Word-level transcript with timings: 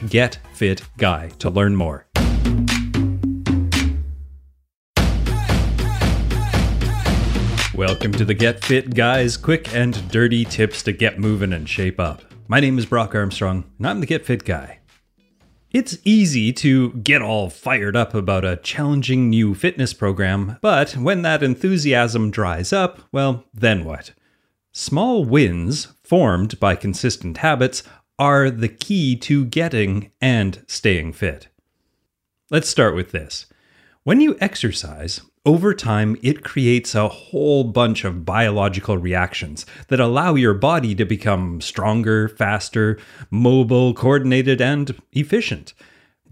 getfitguy 0.00 1.36
to 1.38 1.50
learn 1.50 1.76
more. 1.76 2.06
Welcome 7.74 8.12
to 8.12 8.24
the 8.24 8.34
Get 8.34 8.62
Fit 8.62 8.94
Guys 8.94 9.36
quick 9.36 9.74
and 9.74 10.08
dirty 10.10 10.44
tips 10.44 10.82
to 10.82 10.92
get 10.92 11.18
moving 11.18 11.52
and 11.52 11.68
shape 11.68 11.98
up. 11.98 12.22
My 12.46 12.60
name 12.60 12.78
is 12.78 12.86
Brock 12.86 13.14
Armstrong, 13.14 13.64
and 13.78 13.86
I'm 13.86 14.00
the 14.00 14.06
Get 14.06 14.26
Fit 14.26 14.44
Guy. 14.44 14.80
It's 15.70 15.96
easy 16.04 16.52
to 16.52 16.92
get 16.92 17.22
all 17.22 17.48
fired 17.48 17.96
up 17.96 18.12
about 18.14 18.44
a 18.44 18.56
challenging 18.56 19.30
new 19.30 19.54
fitness 19.54 19.94
program, 19.94 20.58
but 20.60 20.92
when 20.98 21.22
that 21.22 21.42
enthusiasm 21.42 22.30
dries 22.30 22.74
up, 22.74 23.00
well, 23.10 23.44
then 23.54 23.84
what? 23.84 24.12
Small 24.70 25.24
wins, 25.24 25.94
formed 26.04 26.60
by 26.60 26.76
consistent 26.76 27.38
habits, 27.38 27.82
are 28.18 28.50
the 28.50 28.68
key 28.68 29.16
to 29.16 29.44
getting 29.44 30.10
and 30.20 30.64
staying 30.66 31.12
fit. 31.12 31.48
Let's 32.50 32.68
start 32.68 32.94
with 32.94 33.12
this. 33.12 33.46
When 34.04 34.20
you 34.20 34.36
exercise, 34.40 35.22
over 35.44 35.74
time, 35.74 36.16
it 36.22 36.44
creates 36.44 36.94
a 36.94 37.08
whole 37.08 37.64
bunch 37.64 38.04
of 38.04 38.24
biological 38.24 38.96
reactions 38.96 39.66
that 39.88 39.98
allow 39.98 40.34
your 40.34 40.54
body 40.54 40.94
to 40.94 41.04
become 41.04 41.60
stronger, 41.60 42.28
faster, 42.28 42.98
mobile, 43.30 43.92
coordinated, 43.92 44.60
and 44.60 45.00
efficient. 45.12 45.74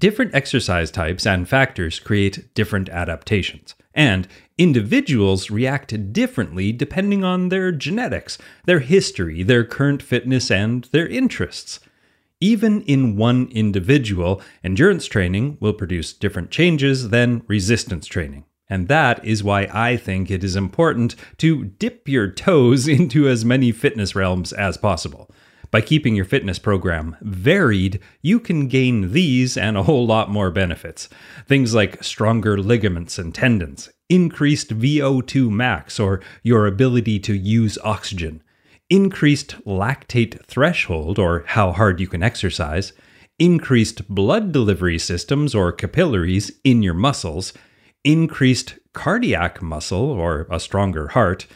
Different 0.00 0.34
exercise 0.34 0.90
types 0.90 1.26
and 1.26 1.46
factors 1.46 1.98
create 1.98 2.54
different 2.54 2.88
adaptations, 2.88 3.74
and 3.94 4.26
individuals 4.56 5.50
react 5.50 6.10
differently 6.14 6.72
depending 6.72 7.22
on 7.22 7.50
their 7.50 7.70
genetics, 7.70 8.38
their 8.64 8.78
history, 8.78 9.42
their 9.42 9.62
current 9.62 10.02
fitness, 10.02 10.50
and 10.50 10.84
their 10.84 11.06
interests. 11.06 11.80
Even 12.40 12.80
in 12.84 13.16
one 13.16 13.48
individual, 13.50 14.40
endurance 14.64 15.04
training 15.04 15.58
will 15.60 15.74
produce 15.74 16.14
different 16.14 16.50
changes 16.50 17.10
than 17.10 17.42
resistance 17.46 18.06
training. 18.06 18.46
And 18.70 18.88
that 18.88 19.22
is 19.22 19.44
why 19.44 19.68
I 19.70 19.98
think 19.98 20.30
it 20.30 20.42
is 20.42 20.56
important 20.56 21.14
to 21.36 21.64
dip 21.64 22.08
your 22.08 22.30
toes 22.30 22.88
into 22.98 23.28
as 23.28 23.44
many 23.44 23.70
fitness 23.70 24.14
realms 24.14 24.54
as 24.54 24.78
possible. 24.78 25.30
By 25.70 25.80
keeping 25.80 26.16
your 26.16 26.24
fitness 26.24 26.58
program 26.58 27.16
varied, 27.20 28.00
you 28.22 28.40
can 28.40 28.66
gain 28.66 29.12
these 29.12 29.56
and 29.56 29.76
a 29.76 29.84
whole 29.84 30.06
lot 30.06 30.30
more 30.30 30.50
benefits. 30.50 31.08
Things 31.46 31.74
like 31.74 32.02
stronger 32.02 32.58
ligaments 32.58 33.18
and 33.18 33.34
tendons, 33.34 33.90
increased 34.08 34.76
VO2 34.76 35.50
max 35.50 36.00
or 36.00 36.20
your 36.42 36.66
ability 36.66 37.20
to 37.20 37.34
use 37.34 37.78
oxygen, 37.84 38.42
increased 38.88 39.56
lactate 39.64 40.44
threshold 40.46 41.18
or 41.18 41.44
how 41.46 41.72
hard 41.72 42.00
you 42.00 42.08
can 42.08 42.22
exercise, 42.22 42.92
increased 43.38 44.08
blood 44.08 44.52
delivery 44.52 44.98
systems 44.98 45.54
or 45.54 45.72
capillaries 45.72 46.50
in 46.64 46.82
your 46.82 46.94
muscles 46.94 47.52
increased 48.04 48.78
cardiac 48.92 49.60
muscle 49.60 50.10
or 50.10 50.46
a 50.50 50.60
stronger 50.60 51.08
heart, 51.08 51.46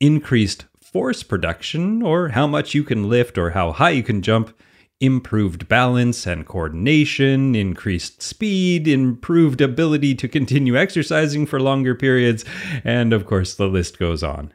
increased 0.00 0.66
force 0.94 1.24
production 1.24 2.02
or 2.02 2.28
how 2.28 2.46
much 2.46 2.72
you 2.72 2.84
can 2.84 3.08
lift 3.08 3.36
or 3.36 3.50
how 3.50 3.72
high 3.72 3.90
you 3.90 4.02
can 4.04 4.22
jump, 4.22 4.56
improved 5.00 5.66
balance 5.66 6.24
and 6.24 6.46
coordination, 6.46 7.56
increased 7.56 8.22
speed, 8.22 8.86
improved 8.86 9.60
ability 9.60 10.14
to 10.14 10.28
continue 10.28 10.76
exercising 10.76 11.46
for 11.46 11.58
longer 11.58 11.96
periods, 11.96 12.44
and 12.84 13.12
of 13.12 13.26
course 13.26 13.56
the 13.56 13.66
list 13.66 13.98
goes 13.98 14.22
on. 14.22 14.52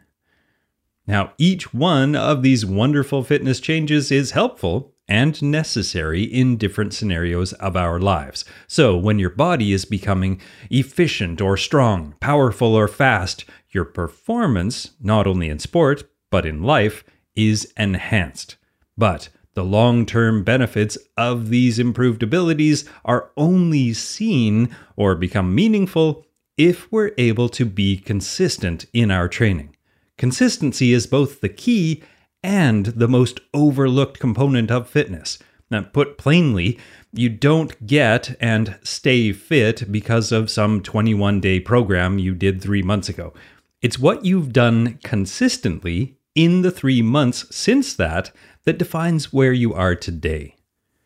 Now, 1.05 1.33
each 1.38 1.73
one 1.73 2.16
of 2.16 2.41
these 2.41 2.66
wonderful 2.66 3.21
fitness 3.25 3.59
changes 3.59 4.09
is 4.09 4.31
helpful 4.31 4.94
and 5.09 5.41
necessary 5.41 6.23
in 6.23 6.56
different 6.56 6.94
scenarios 6.94 7.51
of 7.53 7.75
our 7.75 8.00
lives. 8.00 8.45
So, 8.66 8.95
when 8.95 9.19
your 9.19 9.31
body 9.31 9.73
is 9.73 9.83
becoming 9.83 10.39
efficient 10.69 11.41
or 11.41 11.57
strong, 11.57 12.16
powerful 12.21 12.75
or 12.75 12.88
fast, 12.88 13.44
your 13.71 13.85
performance, 13.85 14.91
not 15.01 15.27
only 15.27 15.50
in 15.50 15.59
sport, 15.59 16.03
but 16.29 16.45
in 16.45 16.63
life, 16.63 17.03
is 17.35 17.72
enhanced. 17.78 18.57
But 18.97 19.29
the 19.53 19.63
long 19.63 20.06
term 20.06 20.44
benefits 20.44 20.97
of 21.17 21.50
these 21.50 21.79
improved 21.79 22.23
abilities 22.23 22.85
are 23.03 23.31
only 23.35 23.94
seen 23.94 24.75
or 24.95 25.16
become 25.16 25.56
meaningful 25.56 26.25
if 26.57 26.91
we're 26.91 27.12
able 27.18 27.50
to 27.50 27.66
be 27.66 27.97
consistent 27.97 28.85
in 28.94 29.12
our 29.12 29.28
training. 29.28 29.75
Consistency 30.18 30.91
is 30.91 31.07
both 31.07 31.39
the 31.39 31.50
key 31.50 32.03
and 32.44 32.88
the 32.88 33.07
most 33.07 33.39
overlooked 33.53 34.19
component 34.19 34.69
of 34.69 34.89
fitness. 34.89 35.39
Now, 35.72 35.84
put 35.84 36.18
plainly, 36.18 36.79
you 37.13 37.29
don't 37.29 37.85
get 37.85 38.35
and 38.41 38.78
stay 38.84 39.31
fit 39.31 39.91
because 39.91 40.31
of 40.31 40.50
some 40.50 40.81
21 40.81 41.39
day 41.39 41.59
program 41.59 42.19
you 42.19 42.35
did 42.35 42.62
three 42.62 42.81
months 42.81 43.07
ago. 43.07 43.34
It's 43.81 44.00
what 44.00 44.25
you've 44.25 44.51
done 44.51 45.00
consistently 45.03 46.19
in 46.39 46.61
the 46.61 46.72
three 46.72 47.01
months 47.01 47.45
since 47.53 47.94
that 47.94 48.31
that 48.63 48.77
defines 48.77 49.33
where 49.33 49.51
you 49.51 49.73
are 49.73 49.94
today. 49.94 50.55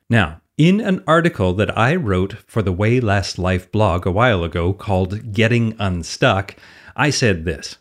Now, 0.07 0.41
in 0.59 0.79
an 0.79 1.03
article 1.07 1.55
that 1.55 1.75
I 1.75 1.95
wrote 1.95 2.33
for 2.45 2.61
the 2.61 2.71
Way 2.71 2.99
Less 2.99 3.39
Life 3.39 3.71
blog 3.71 4.05
a 4.05 4.11
while 4.11 4.43
ago 4.43 4.73
called 4.73 5.33
Getting 5.33 5.75
Unstuck, 5.79 6.55
I 6.95 7.09
said 7.09 7.45
this 7.45 7.79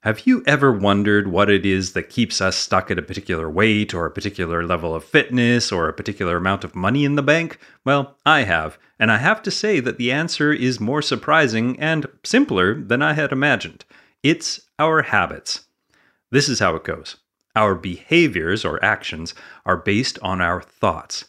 have 0.00 0.26
you 0.26 0.42
ever 0.46 0.72
wondered 0.72 1.28
what 1.28 1.50
it 1.50 1.66
is 1.66 1.92
that 1.92 2.08
keeps 2.08 2.40
us 2.40 2.56
stuck 2.56 2.90
at 2.90 2.98
a 2.98 3.02
particular 3.02 3.50
weight 3.50 3.92
or 3.92 4.06
a 4.06 4.10
particular 4.10 4.64
level 4.64 4.94
of 4.94 5.04
fitness 5.04 5.70
or 5.70 5.90
a 5.90 5.92
particular 5.92 6.38
amount 6.38 6.64
of 6.64 6.74
money 6.74 7.04
in 7.04 7.16
the 7.16 7.22
bank? 7.22 7.58
Well, 7.84 8.16
I 8.24 8.44
have, 8.44 8.78
and 8.98 9.12
I 9.12 9.18
have 9.18 9.42
to 9.42 9.50
say 9.50 9.80
that 9.80 9.98
the 9.98 10.10
answer 10.10 10.54
is 10.54 10.80
more 10.80 11.02
surprising 11.02 11.78
and 11.78 12.06
simpler 12.24 12.80
than 12.80 13.02
I 13.02 13.12
had 13.12 13.30
imagined. 13.30 13.84
It's 14.22 14.62
our 14.78 15.02
habits. 15.02 15.67
This 16.30 16.48
is 16.48 16.58
how 16.58 16.76
it 16.76 16.84
goes 16.84 17.16
our 17.56 17.74
behaviors 17.74 18.64
or 18.64 18.82
actions 18.84 19.34
are 19.66 19.76
based 19.76 20.18
on 20.22 20.40
our 20.40 20.60
thoughts, 20.60 21.24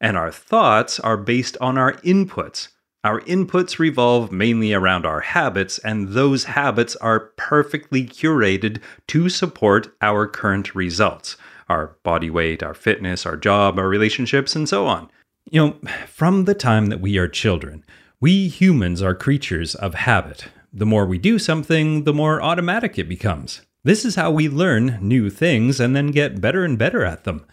and 0.00 0.16
our 0.16 0.32
thoughts 0.32 0.98
are 1.00 1.16
based 1.16 1.56
on 1.60 1.76
our 1.76 1.94
inputs. 1.96 2.68
Our 3.02 3.20
inputs 3.22 3.78
revolve 3.78 4.32
mainly 4.32 4.72
around 4.72 5.04
our 5.04 5.20
habits, 5.20 5.78
and 5.78 6.08
those 6.08 6.44
habits 6.44 6.96
are 6.96 7.32
perfectly 7.36 8.06
curated 8.06 8.80
to 9.08 9.28
support 9.28 9.94
our 10.00 10.26
current 10.26 10.74
results 10.74 11.36
our 11.68 11.96
body 12.02 12.28
weight, 12.28 12.62
our 12.62 12.74
fitness, 12.74 13.24
our 13.24 13.36
job, 13.36 13.78
our 13.78 13.88
relationships, 13.88 14.54
and 14.54 14.68
so 14.68 14.86
on. 14.86 15.10
You 15.50 15.66
know, 15.66 15.90
from 16.06 16.44
the 16.44 16.54
time 16.54 16.86
that 16.86 17.00
we 17.00 17.16
are 17.18 17.28
children, 17.28 17.84
we 18.20 18.48
humans 18.48 19.02
are 19.02 19.14
creatures 19.14 19.74
of 19.74 19.94
habit. 19.94 20.46
The 20.72 20.86
more 20.86 21.06
we 21.06 21.18
do 21.18 21.38
something, 21.38 22.04
the 22.04 22.12
more 22.12 22.42
automatic 22.42 22.98
it 22.98 23.08
becomes. 23.08 23.62
This 23.84 24.06
is 24.06 24.14
how 24.14 24.30
we 24.30 24.48
learn 24.48 24.98
new 25.02 25.28
things 25.28 25.78
and 25.78 25.94
then 25.94 26.06
get 26.06 26.40
better 26.40 26.64
and 26.64 26.78
better 26.78 27.04
at 27.04 27.24
them. 27.24 27.44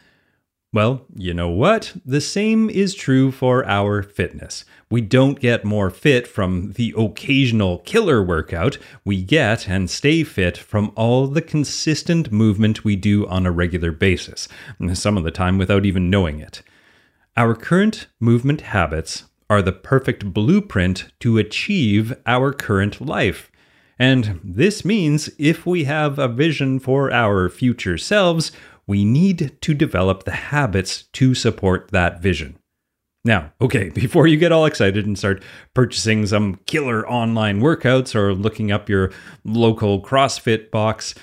Well, 0.73 1.05
you 1.13 1.33
know 1.33 1.49
what? 1.49 1.93
The 2.05 2.21
same 2.21 2.69
is 2.69 2.95
true 2.95 3.31
for 3.31 3.65
our 3.65 4.01
fitness. 4.01 4.63
We 4.89 5.01
don't 5.01 5.41
get 5.41 5.65
more 5.65 5.89
fit 5.89 6.25
from 6.25 6.71
the 6.77 6.93
occasional 6.97 7.79
killer 7.79 8.23
workout. 8.23 8.77
We 9.03 9.21
get 9.21 9.67
and 9.67 9.89
stay 9.89 10.23
fit 10.23 10.57
from 10.57 10.93
all 10.95 11.27
the 11.27 11.41
consistent 11.41 12.31
movement 12.31 12.85
we 12.85 12.95
do 12.95 13.27
on 13.27 13.45
a 13.45 13.51
regular 13.51 13.91
basis, 13.91 14.47
some 14.93 15.17
of 15.17 15.25
the 15.25 15.31
time 15.31 15.57
without 15.57 15.85
even 15.85 16.09
knowing 16.09 16.39
it. 16.39 16.63
Our 17.35 17.53
current 17.53 18.07
movement 18.21 18.61
habits 18.61 19.25
are 19.49 19.61
the 19.61 19.73
perfect 19.73 20.33
blueprint 20.33 21.11
to 21.19 21.37
achieve 21.37 22.13
our 22.25 22.53
current 22.53 23.01
life. 23.01 23.50
And 24.01 24.39
this 24.43 24.83
means 24.83 25.29
if 25.37 25.63
we 25.63 25.83
have 25.83 26.17
a 26.17 26.27
vision 26.27 26.79
for 26.79 27.13
our 27.13 27.49
future 27.49 27.99
selves, 27.99 28.51
we 28.87 29.05
need 29.05 29.55
to 29.61 29.75
develop 29.75 30.23
the 30.23 30.31
habits 30.31 31.03
to 31.13 31.35
support 31.35 31.89
that 31.91 32.19
vision. 32.19 32.57
Now, 33.23 33.53
okay, 33.61 33.89
before 33.93 34.25
you 34.25 34.37
get 34.37 34.51
all 34.51 34.65
excited 34.65 35.05
and 35.05 35.19
start 35.19 35.43
purchasing 35.75 36.25
some 36.25 36.55
killer 36.65 37.07
online 37.07 37.61
workouts 37.61 38.15
or 38.15 38.33
looking 38.33 38.71
up 38.71 38.89
your 38.89 39.11
local 39.45 40.01
CrossFit 40.01 40.71
box, 40.71 41.13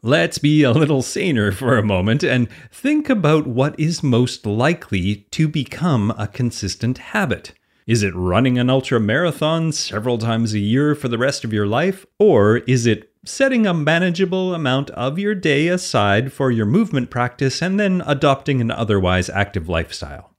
Let's 0.00 0.38
be 0.38 0.62
a 0.62 0.70
little 0.70 1.02
saner 1.02 1.50
for 1.50 1.76
a 1.76 1.82
moment 1.82 2.22
and 2.22 2.48
think 2.70 3.10
about 3.10 3.48
what 3.48 3.74
is 3.80 4.00
most 4.00 4.46
likely 4.46 5.26
to 5.32 5.48
become 5.48 6.14
a 6.16 6.28
consistent 6.28 6.98
habit. 6.98 7.52
Is 7.88 8.02
it 8.02 8.14
running 8.14 8.58
an 8.58 8.68
ultra 8.68 9.00
marathon 9.00 9.72
several 9.72 10.18
times 10.18 10.52
a 10.52 10.58
year 10.58 10.94
for 10.94 11.08
the 11.08 11.16
rest 11.16 11.42
of 11.42 11.54
your 11.54 11.66
life? 11.66 12.04
Or 12.18 12.58
is 12.58 12.84
it 12.84 13.10
setting 13.24 13.66
a 13.66 13.72
manageable 13.72 14.54
amount 14.54 14.90
of 14.90 15.18
your 15.18 15.34
day 15.34 15.68
aside 15.68 16.30
for 16.30 16.50
your 16.50 16.66
movement 16.66 17.08
practice 17.08 17.62
and 17.62 17.80
then 17.80 18.02
adopting 18.06 18.60
an 18.60 18.70
otherwise 18.70 19.30
active 19.30 19.70
lifestyle? 19.70 20.34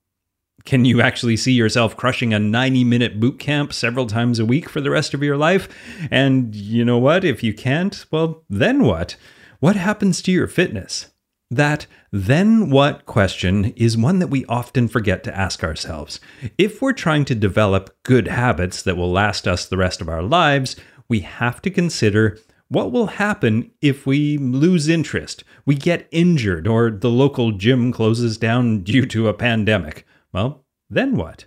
Can 0.63 0.85
you 0.85 1.01
actually 1.01 1.37
see 1.37 1.53
yourself 1.53 1.97
crushing 1.97 2.35
a 2.35 2.39
90 2.39 2.83
minute 2.83 3.19
boot 3.19 3.39
camp 3.39 3.73
several 3.73 4.05
times 4.05 4.37
a 4.37 4.45
week 4.45 4.69
for 4.69 4.79
the 4.79 4.91
rest 4.91 5.15
of 5.15 5.23
your 5.23 5.37
life? 5.37 5.67
And 6.11 6.53
you 6.53 6.85
know 6.85 6.99
what? 6.99 7.23
If 7.23 7.41
you 7.41 7.55
can't, 7.55 8.05
well, 8.11 8.43
then 8.47 8.83
what? 8.83 9.15
What 9.59 9.75
happens 9.75 10.21
to 10.21 10.31
your 10.31 10.47
fitness? 10.47 11.07
That 11.51 11.87
then 12.11 12.69
what 12.69 13.05
question 13.05 13.65
is 13.75 13.97
one 13.97 14.19
that 14.19 14.27
we 14.27 14.45
often 14.45 14.87
forget 14.87 15.23
to 15.23 15.35
ask 15.35 15.63
ourselves. 15.63 16.19
If 16.57 16.81
we're 16.81 16.93
trying 16.93 17.25
to 17.25 17.35
develop 17.35 17.95
good 18.03 18.27
habits 18.27 18.83
that 18.83 18.97
will 18.97 19.11
last 19.11 19.47
us 19.47 19.65
the 19.65 19.77
rest 19.77 19.99
of 19.99 20.09
our 20.09 20.21
lives, 20.21 20.75
we 21.07 21.21
have 21.21 21.61
to 21.63 21.71
consider 21.71 22.37
what 22.67 22.91
will 22.91 23.07
happen 23.07 23.71
if 23.81 24.05
we 24.05 24.37
lose 24.37 24.87
interest, 24.87 25.43
we 25.65 25.73
get 25.73 26.07
injured, 26.11 26.67
or 26.67 26.91
the 26.91 27.09
local 27.09 27.51
gym 27.51 27.91
closes 27.91 28.37
down 28.37 28.79
due 28.83 29.07
to 29.07 29.27
a 29.27 29.33
pandemic. 29.33 30.05
Well, 30.31 30.65
then 30.87 31.15
what? 31.15 31.45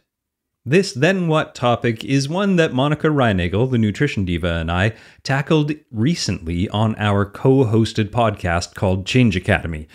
This 0.64 0.92
then 0.92 1.26
what 1.26 1.56
topic 1.56 2.04
is 2.04 2.28
one 2.28 2.54
that 2.54 2.72
Monica 2.72 3.08
Reinagel, 3.08 3.68
the 3.68 3.78
nutrition 3.78 4.24
diva, 4.24 4.54
and 4.54 4.70
I 4.70 4.94
tackled 5.24 5.72
recently 5.90 6.68
on 6.68 6.94
our 6.98 7.24
co 7.24 7.64
hosted 7.64 8.10
podcast 8.10 8.74
called 8.74 9.04
Change 9.04 9.34
Academy. 9.34 9.88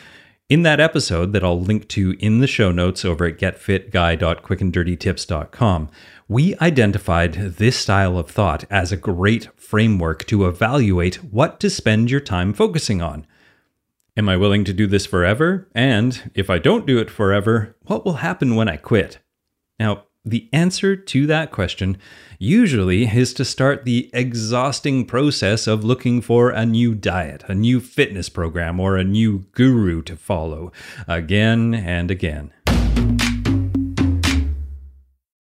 In 0.50 0.64
that 0.64 0.82
episode, 0.82 1.32
that 1.32 1.44
I'll 1.44 1.60
link 1.60 1.88
to 1.90 2.18
in 2.20 2.40
the 2.40 2.48
show 2.48 2.74
notes 2.74 3.06
over 3.06 3.26
at 3.26 3.38
getfitguy.quickanddirtytips.com, 3.38 5.90
we 6.28 6.58
identified 6.58 7.34
this 7.34 7.78
style 7.78 8.18
of 8.18 8.30
thought 8.30 8.66
as 8.70 8.92
a 8.92 8.98
great 8.98 9.48
framework 9.56 10.26
to 10.26 10.48
evaluate 10.48 11.24
what 11.24 11.62
to 11.62 11.70
spend 11.70 12.12
your 12.12 12.20
time 12.20 12.54
focusing 12.54 13.02
on. 13.02 13.26
Am 14.18 14.28
I 14.28 14.36
willing 14.36 14.66
to 14.66 14.74
do 14.74 14.86
this 14.86 15.06
forever? 15.06 15.70
And 15.74 16.30
if 16.34 16.50
I 16.50 16.60
don't 16.60 16.86
do 16.86 16.98
it 16.98 17.10
forever, 17.10 17.78
what 17.84 18.04
will 18.04 18.16
happen 18.16 18.56
when 18.56 18.68
I 18.68 18.76
quit? 18.76 19.20
Now, 19.80 20.07
the 20.30 20.50
answer 20.52 20.96
to 20.96 21.26
that 21.28 21.52
question 21.52 21.98
usually 22.40 23.06
is 23.06 23.34
to 23.34 23.46
start 23.46 23.86
the 23.86 24.10
exhausting 24.14 25.06
process 25.06 25.68
of 25.68 25.84
looking 25.84 26.22
for 26.22 26.50
a 26.50 26.66
new 26.66 26.94
diet, 26.94 27.44
a 27.48 27.56
new 27.56 27.80
fitness 27.80 28.30
program, 28.30 28.80
or 28.80 28.98
a 28.98 29.04
new 29.04 29.46
guru 29.54 30.02
to 30.04 30.16
follow 30.16 30.72
again 31.08 31.74
and 31.74 32.12
again. 32.12 32.52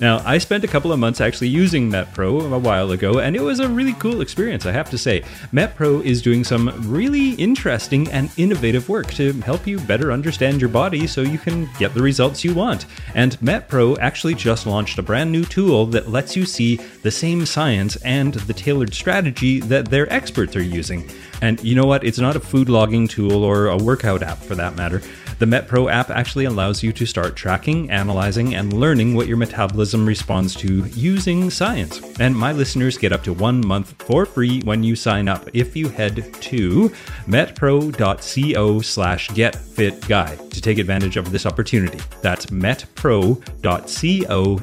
Now, 0.00 0.22
I 0.24 0.38
spent 0.38 0.64
a 0.64 0.68
couple 0.68 0.90
of 0.90 0.98
months 0.98 1.20
actually 1.20 1.48
using 1.48 1.90
MetPro 1.90 2.52
a 2.52 2.58
while 2.58 2.90
ago, 2.90 3.20
and 3.20 3.36
it 3.36 3.42
was 3.42 3.60
a 3.60 3.68
really 3.68 3.92
cool 3.94 4.22
experience, 4.22 4.64
I 4.64 4.72
have 4.72 4.90
to 4.90 4.98
say. 4.98 5.20
MetPro 5.52 6.02
is 6.02 6.22
doing 6.22 6.44
some 6.44 6.72
really 6.90 7.32
interesting 7.32 8.10
and 8.10 8.30
innovative 8.36 8.88
work 8.88 9.12
to 9.14 9.32
help 9.42 9.66
you 9.66 9.78
better 9.80 10.10
understand 10.10 10.60
your 10.60 10.70
body 10.70 11.06
so 11.06 11.20
you 11.20 11.38
can 11.38 11.68
get 11.78 11.94
the 11.94 12.02
results 12.02 12.42
you 12.42 12.54
want. 12.54 12.86
And 13.14 13.38
MetPro 13.40 13.98
actually 14.00 14.34
just 14.34 14.66
launched 14.66 14.98
a 14.98 15.02
brand 15.02 15.30
new 15.30 15.44
tool 15.44 15.86
that 15.86 16.08
lets 16.08 16.34
you 16.36 16.46
see 16.46 16.76
the 17.02 17.10
same 17.10 17.44
science 17.44 17.96
and 17.96 18.34
the 18.34 18.54
tailored 18.54 18.94
strategy 18.94 19.60
that 19.60 19.90
their 19.90 20.10
experts 20.12 20.56
are 20.56 20.62
using. 20.62 21.08
And 21.42 21.62
you 21.62 21.74
know 21.74 21.86
what? 21.86 22.02
It's 22.02 22.18
not 22.18 22.34
a 22.34 22.40
food 22.40 22.68
logging 22.68 23.08
tool 23.08 23.44
or 23.44 23.66
a 23.66 23.76
workout 23.76 24.22
app 24.22 24.38
for 24.38 24.54
that 24.54 24.74
matter. 24.74 25.02
The 25.38 25.46
MetPro 25.46 25.90
app 25.90 26.10
actually 26.10 26.44
allows 26.44 26.82
you 26.82 26.92
to 26.92 27.06
start 27.06 27.36
tracking, 27.36 27.90
analyzing, 27.90 28.54
and 28.54 28.72
learning 28.72 29.14
what 29.14 29.26
your 29.26 29.36
metabolism 29.36 30.06
responds 30.06 30.54
to 30.56 30.84
using 30.94 31.50
science. 31.50 32.00
And 32.20 32.36
my 32.36 32.52
listeners 32.52 32.98
get 32.98 33.12
up 33.12 33.22
to 33.24 33.32
one 33.32 33.66
month 33.66 33.94
for 34.02 34.26
free 34.26 34.60
when 34.62 34.82
you 34.82 34.96
sign 34.96 35.28
up 35.28 35.48
if 35.52 35.76
you 35.76 35.88
head 35.88 36.32
to 36.34 36.88
metpro.co 37.26 38.80
slash 38.80 39.28
getfitguy 39.30 40.50
to 40.50 40.60
take 40.60 40.78
advantage 40.78 41.16
of 41.16 41.32
this 41.32 41.46
opportunity. 41.46 42.00
That's 42.20 42.46
metpro.co 42.46 43.42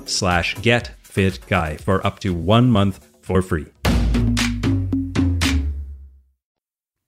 slash 0.05 0.55
getfitguy 0.55 1.81
for 1.81 2.05
up 2.05 2.19
to 2.19 2.33
one 2.33 2.71
month 2.71 3.07
for 3.21 3.41
free. 3.41 3.67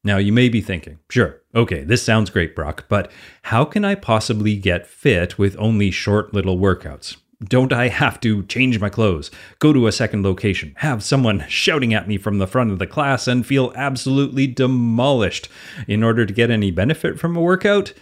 Now, 0.04 0.18
you 0.18 0.34
may 0.34 0.50
be 0.50 0.62
thinking, 0.62 0.98
sure, 1.10 1.42
okay, 1.54 1.84
this 1.84 2.02
sounds 2.02 2.32
great, 2.32 2.56
Brock, 2.56 2.86
but 2.90 3.12
how 3.44 3.64
can 3.66 3.86
I 3.86 3.94
possibly 3.94 4.56
get 4.56 4.88
fit 4.88 5.38
with 5.38 5.56
only 5.60 5.92
short 5.92 6.34
little 6.34 6.58
workouts? 6.58 7.18
Don't 7.44 7.74
I 7.74 7.88
have 7.88 8.20
to 8.22 8.44
change 8.44 8.80
my 8.80 8.90
clothes, 8.90 9.32
go 9.60 9.74
to 9.74 9.88
a 9.88 9.92
second 9.92 10.24
location, 10.24 10.74
have 10.78 11.04
someone 11.04 11.46
shouting 11.50 11.94
at 11.94 12.08
me 12.08 12.18
from 12.18 12.40
the 12.40 12.48
front 12.48 12.72
of 12.72 12.80
the 12.80 12.88
class, 12.88 13.28
and 13.28 13.46
feel 13.46 13.74
absolutely 13.76 14.48
demolished 14.48 15.50
in 15.88 16.04
order 16.04 16.26
to 16.26 16.34
get 16.34 16.50
any 16.50 16.72
benefit 16.72 17.20
from 17.20 17.36
a 17.36 17.42
workout? 17.42 17.94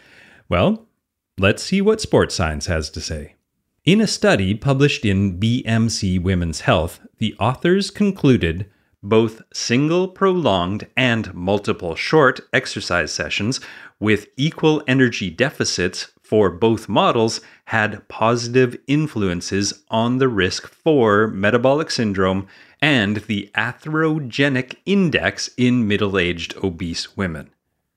Well, 0.47 0.87
let's 1.37 1.63
see 1.63 1.81
what 1.81 2.01
sports 2.01 2.35
science 2.35 2.67
has 2.67 2.89
to 2.91 3.01
say. 3.01 3.35
In 3.85 4.01
a 4.01 4.07
study 4.07 4.55
published 4.55 5.03
in 5.03 5.39
BMC 5.39 6.21
Women's 6.21 6.61
Health, 6.61 6.99
the 7.17 7.35
authors 7.39 7.91
concluded 7.91 8.69
both 9.01 9.41
single 9.53 10.07
prolonged 10.07 10.87
and 10.97 11.33
multiple 11.33 11.95
short 11.95 12.41
exercise 12.51 13.11
sessions 13.11 13.59
with 13.99 14.27
equal 14.37 14.83
energy 14.87 15.29
deficits 15.29 16.11
for 16.21 16.49
both 16.49 16.87
models 16.87 17.41
had 17.65 18.07
positive 18.07 18.77
influences 18.87 19.83
on 19.89 20.17
the 20.17 20.27
risk 20.27 20.67
for 20.67 21.27
metabolic 21.27 21.89
syndrome 21.89 22.47
and 22.81 23.17
the 23.27 23.49
atherogenic 23.55 24.75
index 24.85 25.49
in 25.57 25.87
middle 25.87 26.17
aged 26.17 26.55
obese 26.63 27.17
women. 27.17 27.49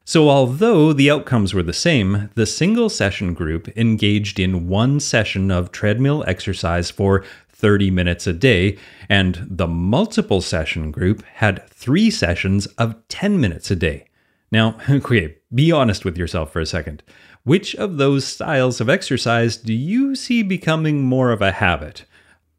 So, 0.05 0.29
although 0.29 0.93
the 0.93 1.11
outcomes 1.11 1.55
were 1.55 1.63
the 1.63 1.73
same, 1.73 2.31
the 2.35 2.47
single 2.47 2.89
session 2.89 3.35
group 3.35 3.69
engaged 3.77 4.41
in 4.41 4.69
one 4.69 4.99
session 4.99 5.51
of 5.53 5.71
treadmill 5.71 6.25
exercise 6.27 6.91
for 6.91 7.23
30 7.63 7.93
minutes 7.93 8.27
a 8.27 8.33
day, 8.33 8.77
and 9.09 9.47
the 9.49 9.69
multiple 9.69 10.41
session 10.41 10.91
group 10.91 11.23
had 11.35 11.67
three 11.69 12.11
sessions 12.11 12.67
of 12.77 12.97
10 13.07 13.41
minutes 13.41 13.71
a 13.71 13.77
day. 13.77 14.09
Now, 14.51 14.77
okay, 14.91 15.37
be 15.55 15.71
honest 15.71 16.05
with 16.05 16.19
yourself 16.19 16.53
for 16.53 16.61
a 16.61 16.67
second. 16.67 17.05
Which 17.45 17.77
of 17.77 17.97
those 17.97 18.25
styles 18.25 18.81
of 18.81 18.91
exercise 18.91 19.57
do 19.57 19.73
you 19.73 20.17
see 20.17 20.43
becoming 20.43 21.05
more 21.05 21.31
of 21.31 21.41
a 21.41 21.53
habit? 21.53 22.05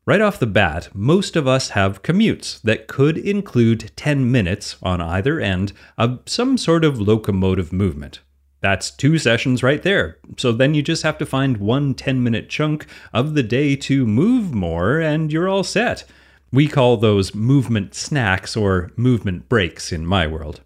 Right 0.05 0.21
off 0.21 0.39
the 0.39 0.47
bat, 0.47 0.89
most 0.93 1.35
of 1.35 1.47
us 1.47 1.69
have 1.69 2.01
commutes 2.01 2.61
that 2.61 2.87
could 2.87 3.17
include 3.17 3.91
10 3.95 4.31
minutes 4.31 4.77
on 4.81 5.01
either 5.01 5.39
end 5.39 5.73
of 5.97 6.19
some 6.25 6.57
sort 6.57 6.83
of 6.83 6.99
locomotive 6.99 7.71
movement. 7.71 8.19
That's 8.63 8.91
two 8.91 9.17
sessions 9.17 9.61
right 9.61 9.83
there. 9.83 10.19
So 10.37 10.53
then 10.53 10.73
you 10.73 10.81
just 10.81 11.03
have 11.03 11.17
to 11.17 11.25
find 11.25 11.57
one 11.57 11.93
10 11.93 12.23
minute 12.23 12.47
chunk 12.47 12.85
of 13.11 13.33
the 13.33 13.43
day 13.43 13.75
to 13.75 14.07
move 14.07 14.53
more, 14.53 15.01
and 15.01 15.33
you're 15.33 15.49
all 15.49 15.65
set. 15.65 16.05
We 16.49 16.69
call 16.69 16.95
those 16.95 17.35
movement 17.35 17.93
snacks 17.93 18.55
or 18.55 18.91
movement 18.95 19.49
breaks 19.49 19.91
in 19.91 20.05
my 20.05 20.27
world. 20.27 20.61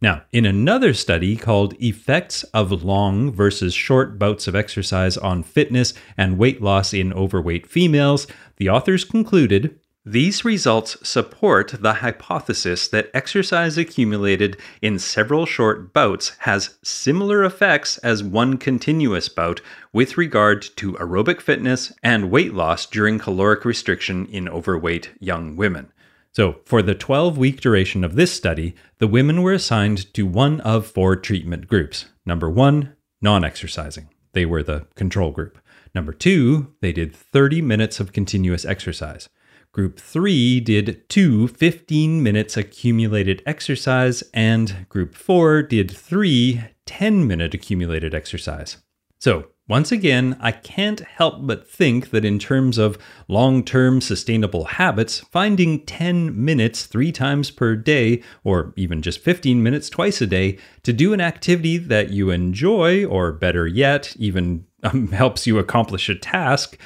Now, 0.00 0.22
in 0.30 0.46
another 0.46 0.94
study 0.94 1.36
called 1.36 1.74
Effects 1.82 2.44
of 2.54 2.84
Long 2.84 3.32
versus 3.32 3.74
Short 3.74 4.20
Bouts 4.20 4.46
of 4.46 4.54
Exercise 4.54 5.16
on 5.16 5.42
Fitness 5.42 5.94
and 6.16 6.38
Weight 6.38 6.62
Loss 6.62 6.94
in 6.94 7.12
Overweight 7.12 7.66
Females, 7.66 8.28
the 8.58 8.68
authors 8.68 9.04
concluded 9.04 9.80
these 10.08 10.44
results 10.44 10.96
support 11.02 11.74
the 11.80 11.94
hypothesis 11.94 12.86
that 12.86 13.10
exercise 13.12 13.76
accumulated 13.76 14.56
in 14.80 15.00
several 15.00 15.46
short 15.46 15.92
bouts 15.92 16.28
has 16.38 16.78
similar 16.84 17.42
effects 17.42 17.98
as 17.98 18.22
one 18.22 18.56
continuous 18.56 19.28
bout 19.28 19.60
with 19.92 20.16
regard 20.16 20.62
to 20.76 20.92
aerobic 20.92 21.40
fitness 21.40 21.92
and 22.04 22.30
weight 22.30 22.54
loss 22.54 22.86
during 22.86 23.18
caloric 23.18 23.64
restriction 23.64 24.26
in 24.26 24.48
overweight 24.48 25.10
young 25.18 25.56
women. 25.56 25.92
So, 26.30 26.60
for 26.64 26.82
the 26.82 26.94
12 26.94 27.36
week 27.36 27.60
duration 27.60 28.04
of 28.04 28.14
this 28.14 28.32
study, 28.32 28.76
the 28.98 29.08
women 29.08 29.42
were 29.42 29.54
assigned 29.54 30.14
to 30.14 30.24
one 30.24 30.60
of 30.60 30.86
four 30.86 31.16
treatment 31.16 31.66
groups. 31.66 32.04
Number 32.24 32.48
one, 32.48 32.94
non 33.20 33.42
exercising. 33.44 34.08
They 34.34 34.46
were 34.46 34.62
the 34.62 34.86
control 34.94 35.32
group. 35.32 35.58
Number 35.96 36.12
two, 36.12 36.74
they 36.80 36.92
did 36.92 37.16
30 37.16 37.60
minutes 37.60 37.98
of 37.98 38.12
continuous 38.12 38.64
exercise. 38.64 39.28
Group 39.72 39.98
3 39.98 40.60
did 40.60 41.08
two 41.08 41.48
15 41.48 42.22
minutes 42.22 42.56
accumulated 42.56 43.42
exercise, 43.46 44.22
and 44.32 44.86
Group 44.88 45.14
4 45.14 45.62
did 45.62 45.90
three 45.90 46.62
10 46.86 47.26
minute 47.26 47.52
accumulated 47.52 48.14
exercise. 48.14 48.78
So, 49.18 49.48
once 49.68 49.90
again, 49.90 50.36
I 50.40 50.52
can't 50.52 51.00
help 51.00 51.44
but 51.44 51.68
think 51.68 52.10
that 52.10 52.24
in 52.24 52.38
terms 52.38 52.78
of 52.78 52.96
long 53.26 53.64
term 53.64 54.00
sustainable 54.00 54.64
habits, 54.64 55.20
finding 55.32 55.84
10 55.84 56.44
minutes 56.44 56.86
three 56.86 57.10
times 57.10 57.50
per 57.50 57.74
day, 57.74 58.22
or 58.44 58.72
even 58.76 59.02
just 59.02 59.18
15 59.18 59.60
minutes 59.60 59.90
twice 59.90 60.20
a 60.20 60.26
day, 60.26 60.58
to 60.84 60.92
do 60.92 61.12
an 61.12 61.20
activity 61.20 61.78
that 61.78 62.10
you 62.10 62.30
enjoy, 62.30 63.04
or 63.06 63.32
better 63.32 63.66
yet, 63.66 64.14
even 64.16 64.64
um, 64.84 65.08
helps 65.12 65.48
you 65.48 65.58
accomplish 65.58 66.08
a 66.08 66.14
task, 66.14 66.78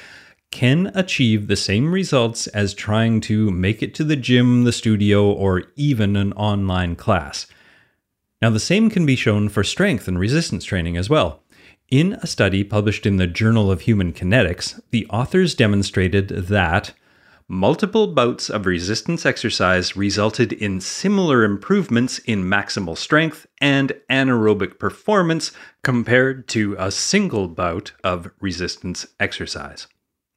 can 0.51 0.91
achieve 0.93 1.47
the 1.47 1.55
same 1.55 1.91
results 1.91 2.47
as 2.47 2.73
trying 2.73 3.21
to 3.21 3.49
make 3.51 3.81
it 3.81 3.95
to 3.95 4.03
the 4.03 4.15
gym, 4.15 4.63
the 4.63 4.71
studio, 4.71 5.31
or 5.31 5.63
even 5.75 6.15
an 6.15 6.33
online 6.33 6.95
class. 6.95 7.47
Now, 8.41 8.49
the 8.49 8.59
same 8.59 8.89
can 8.89 9.05
be 9.05 9.15
shown 9.15 9.49
for 9.49 9.63
strength 9.63 10.07
and 10.07 10.19
resistance 10.19 10.63
training 10.63 10.97
as 10.97 11.09
well. 11.09 11.41
In 11.89 12.13
a 12.21 12.27
study 12.27 12.63
published 12.63 13.05
in 13.05 13.17
the 13.17 13.27
Journal 13.27 13.71
of 13.71 13.81
Human 13.81 14.13
Kinetics, 14.13 14.79
the 14.91 15.05
authors 15.07 15.55
demonstrated 15.55 16.29
that 16.29 16.93
multiple 17.47 18.07
bouts 18.07 18.49
of 18.49 18.65
resistance 18.65 19.25
exercise 19.25 19.97
resulted 19.97 20.53
in 20.53 20.79
similar 20.79 21.43
improvements 21.43 22.19
in 22.19 22.43
maximal 22.43 22.97
strength 22.97 23.45
and 23.59 23.91
anaerobic 24.09 24.79
performance 24.79 25.51
compared 25.83 26.47
to 26.47 26.75
a 26.79 26.89
single 26.89 27.49
bout 27.49 27.91
of 28.03 28.31
resistance 28.39 29.05
exercise. 29.19 29.87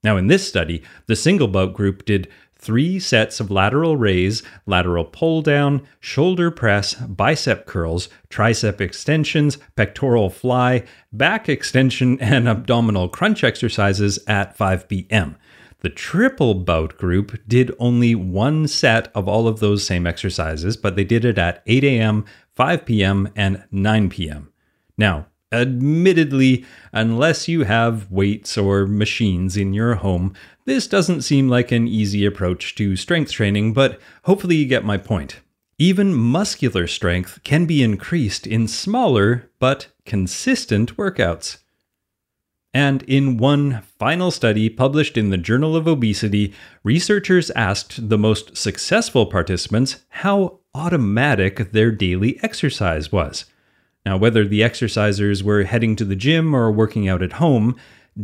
Now, 0.04 0.18
in 0.18 0.26
this 0.26 0.46
study, 0.46 0.82
the 1.06 1.16
single 1.16 1.48
bout 1.48 1.72
group 1.72 2.04
did 2.04 2.28
three 2.58 3.00
sets 3.00 3.40
of 3.40 3.50
lateral 3.50 3.96
raise, 3.96 4.42
lateral 4.66 5.04
pull 5.04 5.40
down, 5.40 5.82
shoulder 5.98 6.50
press, 6.50 6.94
bicep 6.94 7.66
curls, 7.66 8.10
tricep 8.28 8.80
extensions, 8.80 9.58
pectoral 9.76 10.28
fly, 10.28 10.84
back 11.10 11.48
extension, 11.48 12.18
and 12.20 12.46
abdominal 12.46 13.08
crunch 13.08 13.42
exercises 13.42 14.18
at 14.26 14.56
5 14.56 14.88
p.m. 14.88 15.36
The 15.80 15.90
triple 15.90 16.54
bout 16.54 16.96
group 16.96 17.38
did 17.48 17.74
only 17.78 18.14
one 18.14 18.68
set 18.68 19.10
of 19.14 19.28
all 19.28 19.48
of 19.48 19.60
those 19.60 19.86
same 19.86 20.06
exercises, 20.06 20.76
but 20.76 20.96
they 20.96 21.04
did 21.04 21.24
it 21.24 21.38
at 21.38 21.62
8 21.66 21.84
a.m., 21.84 22.24
5 22.54 22.86
p.m., 22.86 23.28
and 23.34 23.64
9 23.70 24.08
p.m. 24.10 24.50
Now, 24.96 25.26
Admittedly, 25.54 26.64
unless 26.92 27.46
you 27.46 27.62
have 27.62 28.10
weights 28.10 28.58
or 28.58 28.88
machines 28.88 29.56
in 29.56 29.72
your 29.72 29.94
home, 29.94 30.34
this 30.64 30.88
doesn't 30.88 31.22
seem 31.22 31.48
like 31.48 31.70
an 31.70 31.86
easy 31.86 32.26
approach 32.26 32.74
to 32.74 32.96
strength 32.96 33.30
training, 33.30 33.72
but 33.72 34.00
hopefully 34.24 34.56
you 34.56 34.66
get 34.66 34.84
my 34.84 34.96
point. 34.96 35.40
Even 35.78 36.12
muscular 36.12 36.88
strength 36.88 37.38
can 37.44 37.66
be 37.66 37.84
increased 37.84 38.48
in 38.48 38.66
smaller 38.66 39.48
but 39.60 39.86
consistent 40.04 40.96
workouts. 40.96 41.58
And 42.72 43.04
in 43.04 43.36
one 43.36 43.82
final 43.96 44.32
study 44.32 44.68
published 44.68 45.16
in 45.16 45.30
the 45.30 45.38
Journal 45.38 45.76
of 45.76 45.86
Obesity, 45.86 46.52
researchers 46.82 47.52
asked 47.52 48.08
the 48.08 48.18
most 48.18 48.56
successful 48.56 49.26
participants 49.26 50.04
how 50.08 50.58
automatic 50.74 51.70
their 51.70 51.92
daily 51.92 52.42
exercise 52.42 53.12
was. 53.12 53.44
Now, 54.06 54.16
whether 54.16 54.46
the 54.46 54.60
exercisers 54.60 55.42
were 55.42 55.64
heading 55.64 55.96
to 55.96 56.04
the 56.04 56.16
gym 56.16 56.54
or 56.54 56.70
working 56.70 57.08
out 57.08 57.22
at 57.22 57.34
home, 57.34 57.76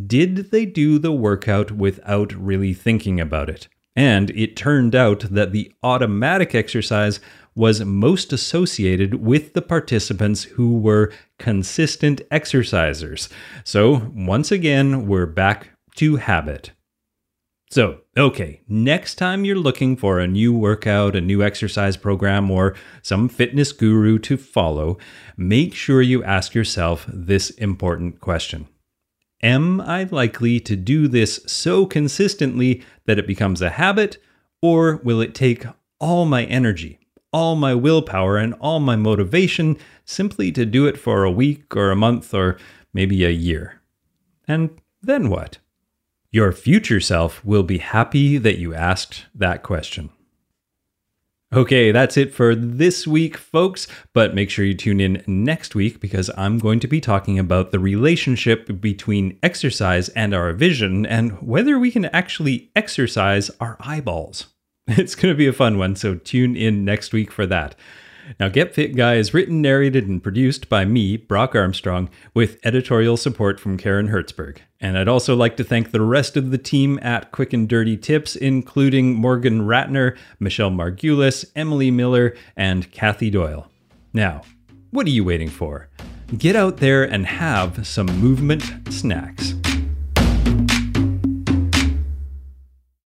did 0.06 0.50
they 0.50 0.66
do 0.66 0.98
the 0.98 1.12
workout 1.12 1.72
without 1.72 2.32
really 2.32 2.74
thinking 2.74 3.18
about 3.18 3.48
it? 3.48 3.68
And 3.96 4.30
it 4.30 4.56
turned 4.56 4.94
out 4.94 5.20
that 5.30 5.52
the 5.52 5.72
automatic 5.82 6.54
exercise 6.54 7.18
was 7.54 7.84
most 7.84 8.32
associated 8.32 9.14
with 9.14 9.54
the 9.54 9.62
participants 9.62 10.44
who 10.44 10.78
were 10.78 11.12
consistent 11.38 12.22
exercisers. 12.30 13.28
So, 13.64 14.10
once 14.14 14.52
again, 14.52 15.06
we're 15.06 15.26
back 15.26 15.70
to 15.96 16.16
habit. 16.16 16.72
So, 17.70 18.00
okay, 18.16 18.62
next 18.66 19.14
time 19.14 19.44
you're 19.44 19.54
looking 19.54 19.96
for 19.96 20.18
a 20.18 20.26
new 20.26 20.52
workout, 20.52 21.14
a 21.14 21.20
new 21.20 21.40
exercise 21.40 21.96
program, 21.96 22.50
or 22.50 22.74
some 23.00 23.28
fitness 23.28 23.70
guru 23.70 24.18
to 24.20 24.36
follow, 24.36 24.98
make 25.36 25.72
sure 25.72 26.02
you 26.02 26.24
ask 26.24 26.52
yourself 26.52 27.06
this 27.06 27.50
important 27.50 28.20
question 28.20 28.66
Am 29.40 29.80
I 29.80 30.08
likely 30.10 30.58
to 30.58 30.74
do 30.74 31.06
this 31.06 31.40
so 31.46 31.86
consistently 31.86 32.82
that 33.06 33.20
it 33.20 33.26
becomes 33.28 33.62
a 33.62 33.70
habit, 33.70 34.18
or 34.60 34.96
will 35.04 35.20
it 35.20 35.32
take 35.32 35.64
all 36.00 36.26
my 36.26 36.46
energy, 36.46 36.98
all 37.32 37.54
my 37.54 37.72
willpower, 37.72 38.36
and 38.36 38.52
all 38.54 38.80
my 38.80 38.96
motivation 38.96 39.76
simply 40.04 40.50
to 40.50 40.66
do 40.66 40.88
it 40.88 40.98
for 40.98 41.22
a 41.22 41.30
week 41.30 41.76
or 41.76 41.92
a 41.92 41.96
month 41.96 42.34
or 42.34 42.58
maybe 42.92 43.24
a 43.24 43.30
year? 43.30 43.80
And 44.48 44.70
then 45.00 45.30
what? 45.30 45.58
Your 46.32 46.52
future 46.52 47.00
self 47.00 47.44
will 47.44 47.64
be 47.64 47.78
happy 47.78 48.38
that 48.38 48.58
you 48.58 48.72
asked 48.72 49.26
that 49.34 49.64
question. 49.64 50.10
Okay, 51.52 51.90
that's 51.90 52.16
it 52.16 52.32
for 52.32 52.54
this 52.54 53.04
week, 53.08 53.36
folks. 53.36 53.88
But 54.12 54.36
make 54.36 54.48
sure 54.50 54.64
you 54.64 54.74
tune 54.74 55.00
in 55.00 55.24
next 55.26 55.74
week 55.74 55.98
because 55.98 56.30
I'm 56.36 56.60
going 56.60 56.78
to 56.80 56.86
be 56.86 57.00
talking 57.00 57.40
about 57.40 57.72
the 57.72 57.80
relationship 57.80 58.80
between 58.80 59.36
exercise 59.42 60.08
and 60.10 60.32
our 60.32 60.52
vision 60.52 61.04
and 61.04 61.32
whether 61.42 61.76
we 61.76 61.90
can 61.90 62.04
actually 62.06 62.70
exercise 62.76 63.50
our 63.60 63.76
eyeballs. 63.80 64.46
It's 64.86 65.14
going 65.14 65.32
to 65.32 65.38
be 65.38 65.46
a 65.46 65.52
fun 65.52 65.78
one, 65.78 65.94
so 65.94 66.14
tune 66.16 66.56
in 66.56 66.84
next 66.84 67.12
week 67.12 67.30
for 67.30 67.46
that. 67.46 67.74
Now, 68.38 68.48
Get 68.48 68.74
Fit 68.74 68.94
Guy 68.94 69.16
is 69.16 69.34
written, 69.34 69.60
narrated, 69.60 70.06
and 70.06 70.22
produced 70.22 70.68
by 70.68 70.84
me, 70.84 71.16
Brock 71.16 71.54
Armstrong, 71.54 72.08
with 72.34 72.58
editorial 72.64 73.16
support 73.16 73.58
from 73.58 73.76
Karen 73.76 74.08
Hertzberg. 74.08 74.58
And 74.80 74.96
I'd 74.96 75.08
also 75.08 75.34
like 75.34 75.56
to 75.56 75.64
thank 75.64 75.90
the 75.90 76.00
rest 76.00 76.36
of 76.36 76.50
the 76.50 76.58
team 76.58 76.98
at 77.02 77.32
Quick 77.32 77.52
and 77.52 77.68
Dirty 77.68 77.96
Tips, 77.96 78.36
including 78.36 79.14
Morgan 79.14 79.62
Ratner, 79.62 80.16
Michelle 80.38 80.70
Margulis, 80.70 81.44
Emily 81.56 81.90
Miller, 81.90 82.34
and 82.56 82.90
Kathy 82.92 83.30
Doyle. 83.30 83.70
Now, 84.12 84.42
what 84.90 85.06
are 85.06 85.10
you 85.10 85.24
waiting 85.24 85.50
for? 85.50 85.88
Get 86.36 86.56
out 86.56 86.78
there 86.78 87.04
and 87.04 87.26
have 87.26 87.86
some 87.86 88.06
movement 88.06 88.62
snacks. 88.92 89.54